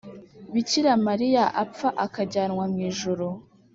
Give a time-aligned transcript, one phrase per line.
[0.53, 3.27] bikira mariya apfa akajyanwa mw’ijuru.